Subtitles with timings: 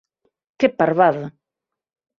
[0.59, 1.27] Que parvada!